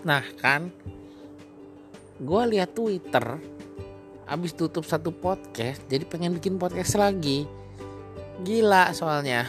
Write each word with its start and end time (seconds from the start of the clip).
Nah 0.00 0.24
kan, 0.40 0.72
gue 2.16 2.42
lihat 2.56 2.72
Twitter, 2.72 3.40
abis 4.24 4.56
tutup 4.56 4.84
satu 4.88 5.12
podcast, 5.12 5.84
jadi 5.88 6.04
pengen 6.08 6.36
bikin 6.36 6.56
podcast 6.56 6.96
lagi. 6.96 7.44
Gila 8.40 8.96
soalnya. 8.96 9.44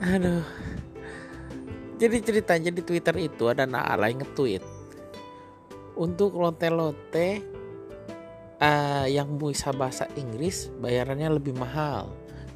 Aduh. 0.12 0.44
Jadi 2.00 2.16
ceritanya 2.24 2.72
di 2.72 2.80
Twitter 2.80 3.12
itu 3.20 3.52
ada 3.52 3.68
Naala 3.68 4.08
yang 4.08 4.24
nge-tweet 4.24 4.80
untuk 6.00 6.32
lote-lote 6.40 7.44
uh, 8.56 9.04
yang 9.04 9.36
bisa 9.36 9.68
bahasa 9.76 10.08
Inggris 10.16 10.72
bayarannya 10.80 11.36
lebih 11.36 11.52
mahal 11.52 12.08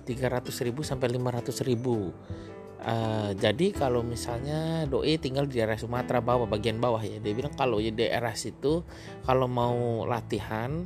300.000 0.08 0.72
sampai 0.80 1.20
500.000 1.20 2.53
uh, 2.84 3.30
jadi 3.34 3.72
kalau 3.72 4.04
misalnya 4.04 4.84
doi 4.84 5.16
tinggal 5.16 5.48
di 5.48 5.58
daerah 5.58 5.80
Sumatera 5.80 6.20
bawah 6.20 6.46
bagian 6.46 6.78
bawah 6.78 7.00
ya. 7.00 7.18
Dia 7.18 7.32
bilang 7.32 7.56
kalau 7.56 7.80
di 7.80 7.90
daerah 7.90 8.36
situ 8.36 8.84
kalau 9.24 9.48
mau 9.48 10.04
latihan 10.04 10.84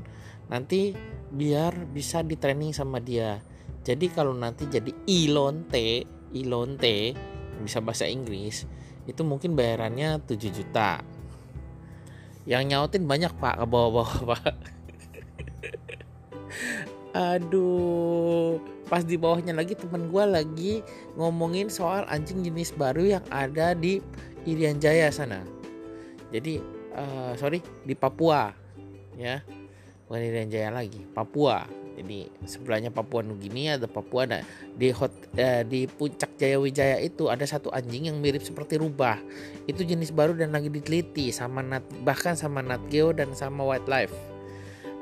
nanti 0.48 0.96
biar 1.28 1.90
bisa 1.90 2.22
di 2.22 2.38
training 2.38 2.72
sama 2.72 3.02
dia. 3.02 3.42
Jadi 3.82 4.10
kalau 4.14 4.32
nanti 4.32 4.70
jadi 4.70 4.90
ilonte 5.06 6.06
ilonte 6.32 7.16
bisa 7.58 7.82
bahasa 7.82 8.06
Inggris 8.06 8.64
itu 9.08 9.24
mungkin 9.24 9.56
bayarannya 9.56 10.20
7 10.24 10.36
juta. 10.52 11.00
Yang 12.48 12.62
nyautin 12.72 13.04
banyak 13.04 13.32
pak 13.36 13.60
ke 13.60 13.66
bawah-bawah 13.68 14.36
pak. 14.36 14.54
Aduh 17.32 18.77
pas 18.88 19.04
di 19.04 19.20
bawahnya 19.20 19.52
lagi 19.52 19.76
teman 19.76 20.08
gue 20.08 20.24
lagi 20.24 20.72
ngomongin 21.14 21.68
soal 21.68 22.08
anjing 22.08 22.40
jenis 22.40 22.72
baru 22.72 23.20
yang 23.20 23.24
ada 23.28 23.76
di 23.76 24.00
Irian 24.48 24.80
Jaya 24.80 25.12
sana. 25.12 25.44
Jadi 26.32 26.60
uh, 26.96 27.36
sorry 27.36 27.60
di 27.84 27.92
Papua 27.92 28.50
ya. 29.14 29.44
Bukan 30.08 30.24
Irian 30.24 30.48
Jaya 30.48 30.72
lagi 30.72 31.04
Papua. 31.12 31.68
Jadi 31.98 32.30
sebelahnya 32.46 32.94
Papua 32.94 33.20
Nugini 33.20 33.68
ada 33.68 33.84
Papua. 33.84 34.24
Ada 34.24 34.40
di 34.72 34.88
hot 34.94 35.12
eh, 35.36 35.66
di 35.68 35.84
puncak 35.84 36.40
Jaya 36.40 36.56
Wijaya 36.56 36.96
itu 37.02 37.28
ada 37.28 37.44
satu 37.44 37.68
anjing 37.74 38.08
yang 38.08 38.16
mirip 38.24 38.40
seperti 38.40 38.80
rubah. 38.80 39.20
Itu 39.68 39.84
jenis 39.84 40.16
baru 40.16 40.32
dan 40.32 40.56
lagi 40.56 40.72
diteliti 40.72 41.28
sama 41.28 41.60
Nat 41.60 41.84
bahkan 42.06 42.38
sama 42.38 42.64
Nat 42.64 42.80
Geo 42.88 43.12
dan 43.12 43.36
sama 43.36 43.66
Wildlife 43.66 44.37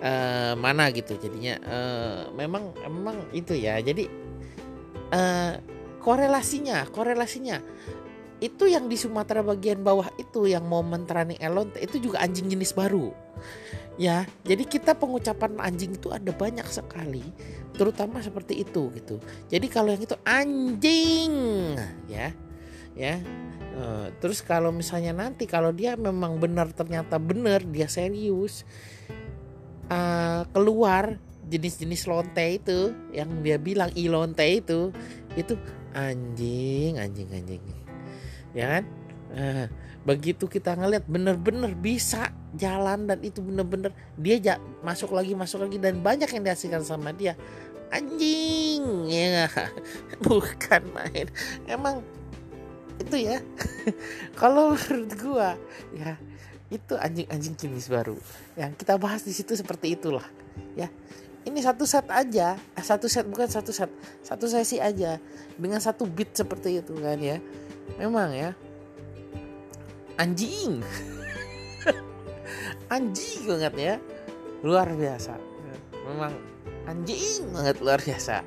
eh, 0.01 0.55
mana 0.57 0.91
gitu 0.93 1.17
jadinya. 1.17 1.57
Eh, 1.61 2.23
memang 2.37 2.73
memang 2.85 3.17
itu 3.33 3.57
ya. 3.57 3.79
Jadi 3.81 4.09
eh, 5.13 5.53
korelasinya 6.01 6.87
korelasinya. 6.91 7.59
Itu 8.37 8.69
yang 8.69 8.93
di 8.93 9.01
Sumatera 9.01 9.41
bagian 9.41 9.81
bawah 9.81 10.13
itu 10.21 10.45
yang 10.45 10.69
momen 10.69 11.09
training 11.09 11.41
elonte 11.41 11.81
itu 11.81 11.97
juga 11.97 12.21
anjing 12.21 12.53
jenis 12.53 12.77
baru. 12.77 13.11
Ya 13.97 14.29
jadi 14.45 14.61
kita 14.69 14.93
pengucapan 14.93 15.57
anjing 15.57 15.97
itu 15.97 16.13
ada 16.13 16.29
banyak 16.29 16.69
sekali 16.69 17.25
terutama 17.73 18.21
seperti 18.21 18.61
itu 18.61 18.93
gitu. 18.93 19.17
Jadi 19.49 19.67
kalau 19.73 19.89
yang 19.89 20.05
itu 20.05 20.17
anjing 20.25 21.33
ya 22.09 22.33
ya. 22.93 23.21
Uh, 23.77 24.09
terus 24.25 24.41
kalau 24.41 24.73
misalnya 24.73 25.13
nanti 25.13 25.45
kalau 25.45 25.69
dia 25.69 26.01
memang 26.01 26.41
benar 26.41 26.73
ternyata 26.73 27.21
benar 27.21 27.61
dia 27.61 27.85
serius 27.93 28.65
uh, 29.91 30.43
keluar 30.51 31.19
jenis-jenis 31.47 32.11
lonte 32.11 32.47
itu 32.59 32.91
yang 33.15 33.31
dia 33.47 33.57
bilang 33.57 33.91
ilonte 33.95 34.43
itu 34.43 34.91
itu 35.39 35.55
anjing 35.95 36.99
anjing 36.99 37.29
anjing. 37.31 37.63
Ya 38.57 38.79
kan? 38.79 38.85
Uh, 39.37 39.67
begitu 40.07 40.47
kita 40.47 40.79
ngeliat 40.79 41.03
bener-bener 41.11 41.75
bisa 41.75 42.31
jalan 42.55 43.11
dan 43.11 43.19
itu 43.27 43.43
bener-bener 43.43 43.91
dia 44.15 44.39
ja 44.39 44.55
masuk 44.87 45.11
lagi 45.13 45.35
masuk 45.35 45.67
lagi 45.67 45.83
dan 45.83 45.99
banyak 45.99 46.31
yang 46.31 46.43
dihasilkan 46.47 46.83
sama 46.83 47.11
dia. 47.15 47.35
Anjing 47.91 49.07
ya 49.07 49.47
bukan 50.27 50.83
main. 50.91 51.27
Emang 51.71 52.03
itu 53.01 53.17
ya. 53.17 53.39
Kalau 54.41 54.75
menurut 54.75 55.13
gua 55.21 55.51
ya 55.95 56.17
itu 56.67 56.95
anjing-anjing 56.99 57.55
jenis 57.55 57.87
baru. 57.87 58.19
Yang 58.59 58.73
kita 58.83 58.99
bahas 58.99 59.23
di 59.23 59.33
situ 59.33 59.55
seperti 59.55 59.95
itulah 59.95 60.25
ya. 60.75 60.91
Ini 61.47 61.63
satu 61.63 61.87
set 61.87 62.11
aja 62.11 62.59
eh, 62.59 62.83
satu 62.83 63.07
set 63.07 63.23
bukan 63.31 63.47
satu 63.47 63.71
set 63.71 63.87
satu 64.27 64.51
sesi 64.51 64.83
aja 64.83 65.23
dengan 65.55 65.79
satu 65.79 66.03
beat 66.03 66.35
seperti 66.35 66.83
itu 66.83 66.99
kan 66.99 67.19
ya. 67.23 67.39
Memang 68.03 68.35
ya. 68.35 68.51
Anjing. 70.19 70.83
Anjing 72.95 73.41
banget 73.47 73.75
ya. 73.79 73.95
Luar 74.67 74.91
biasa. 74.91 75.39
Memang 76.07 76.35
anjing 76.87 77.51
banget 77.51 77.77
luar 77.83 77.99
biasa. 77.99 78.47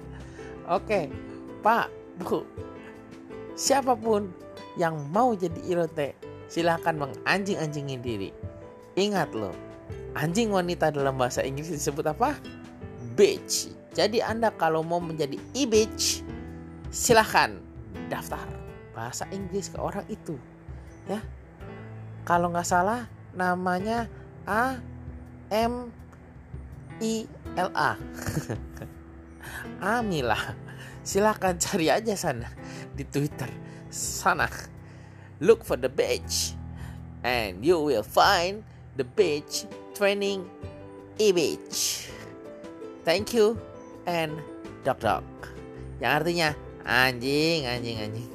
Oke 0.72 1.12
pak 1.60 1.92
bu 2.24 2.48
siapa 3.60 3.92
pun 4.00 4.32
yang 4.80 4.96
mau 5.12 5.36
jadi 5.36 5.60
irote 5.68 6.16
silahkan 6.48 6.96
menganjing-anjingin 6.96 8.00
diri. 8.00 8.32
Ingat 8.96 9.36
loh 9.36 9.52
anjing 10.16 10.50
wanita 10.50 10.90
dalam 10.90 11.20
bahasa 11.20 11.44
Inggris 11.44 11.70
disebut 11.70 12.08
apa? 12.08 12.40
Bitch. 13.14 13.76
Jadi 13.94 14.24
anda 14.24 14.54
kalau 14.54 14.80
mau 14.86 15.02
menjadi 15.04 15.36
e-bitch 15.52 16.24
silahkan 16.90 17.60
daftar 18.08 18.48
bahasa 18.96 19.28
Inggris 19.36 19.68
ke 19.68 19.78
orang 19.78 20.06
itu 20.08 20.40
ya. 21.10 21.20
Kalau 22.24 22.54
nggak 22.54 22.66
salah 22.66 23.10
namanya 23.34 24.08
A 24.46 24.78
M 25.52 25.92
I 27.02 27.26
L 27.58 27.70
A. 27.74 27.98
Amila 30.00 30.69
silahkan 31.02 31.58
cari 31.58 31.88
aja 31.90 32.14
sana 32.16 32.48
di 32.94 33.04
Twitter. 33.08 33.50
Sana. 33.90 34.48
Look 35.40 35.64
for 35.64 35.80
the 35.80 35.88
beach 35.88 36.60
and 37.24 37.64
you 37.64 37.80
will 37.80 38.04
find 38.04 38.64
the 38.96 39.04
beach 39.04 39.68
training 39.96 40.48
e-beach 41.20 42.08
thank 43.04 43.34
you 43.34 43.60
and 44.08 44.32
dog 44.88 45.00
dog 45.04 45.24
yang 46.00 46.24
artinya 46.24 46.50
anjing 46.88 47.68
anjing 47.68 48.00
anjing 48.00 48.30